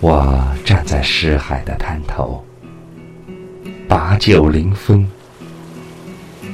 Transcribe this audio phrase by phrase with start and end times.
[0.00, 2.44] 我站在诗海的滩头，
[3.88, 5.10] 把酒临风，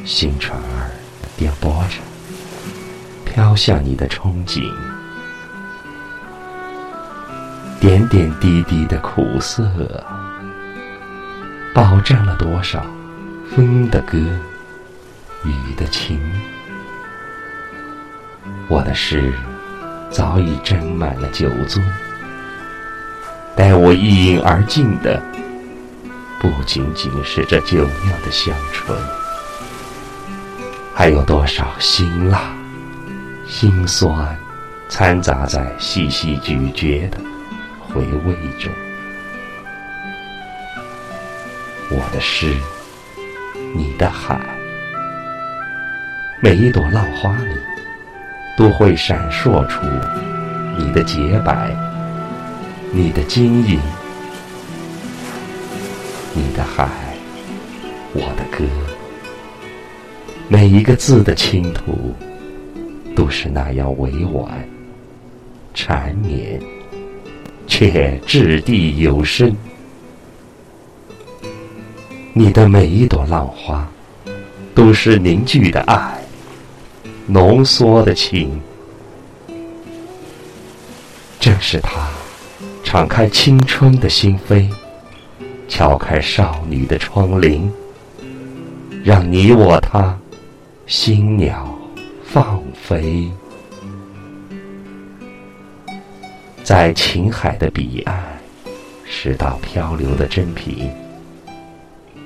[0.02, 0.90] 星船儿
[1.36, 1.98] 颠簸着，
[3.26, 4.72] 飘向你的憧憬。
[7.78, 9.62] 点点滴滴的苦涩，
[11.74, 12.82] 饱蘸了多少
[13.54, 14.16] 风的歌，
[15.44, 16.18] 雨的情。
[18.68, 19.30] 我的诗
[20.10, 21.82] 早已斟满了酒樽。
[23.56, 25.22] 待我一饮而尽的，
[26.40, 28.98] 不仅仅是这酒酿的香醇，
[30.92, 32.52] 还有多少辛辣、
[33.46, 34.36] 辛酸，
[34.88, 37.18] 掺杂在细细咀嚼的
[37.80, 38.72] 回味中。
[41.90, 42.52] 我的诗，
[43.72, 44.40] 你的海，
[46.40, 47.54] 每一朵浪花里，
[48.58, 49.86] 都会闪烁出
[50.76, 51.70] 你的洁白。
[52.96, 53.76] 你的晶莹，
[56.32, 56.88] 你的海，
[58.12, 58.64] 我的歌，
[60.46, 62.14] 每一个字的倾吐，
[63.16, 64.48] 都是那样委婉、
[65.74, 66.62] 缠绵，
[67.66, 69.52] 却掷地有声。
[72.32, 73.84] 你的每一朵浪花，
[74.72, 76.16] 都是凝聚的爱，
[77.26, 78.62] 浓缩的情，
[81.40, 82.08] 正是它。
[82.94, 84.68] 敞开青春的心扉，
[85.66, 87.68] 敲开少女的窗棂，
[89.02, 90.16] 让你我他，
[90.86, 91.76] 心鸟
[92.24, 93.28] 放飞，
[96.62, 98.16] 在情海的彼岸，
[99.04, 100.88] 拾到漂流的珍品。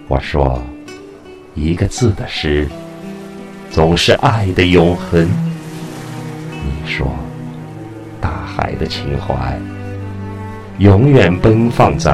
[0.06, 0.62] 我说，
[1.54, 2.68] 一个字的诗，
[3.70, 5.26] 总是爱的永恒。
[6.62, 7.10] 你说，
[8.20, 9.58] 大海的情怀。
[10.78, 12.12] 永远奔放在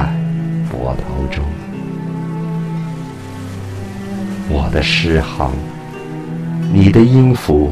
[0.71, 1.45] 波涛中，
[4.49, 5.51] 我的诗行，
[6.73, 7.71] 你的音符，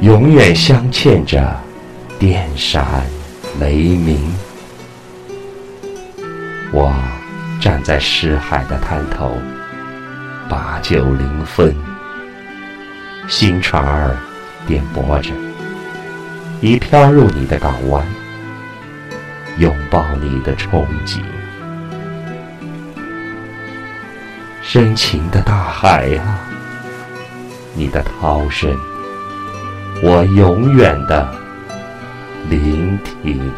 [0.00, 1.56] 永远镶嵌着
[2.18, 2.84] 电闪
[3.60, 4.18] 雷鸣。
[6.72, 6.92] 我
[7.60, 9.30] 站在诗海的滩头，
[10.48, 11.72] 把酒临风，
[13.28, 14.16] 新船儿
[14.66, 15.30] 颠簸着，
[16.60, 18.04] 已飘入你的港湾。
[19.58, 21.20] 拥抱你的憧憬，
[24.62, 26.40] 深情的大海啊，
[27.74, 28.74] 你的涛声，
[30.02, 31.28] 我永远的
[32.48, 33.52] 聆听。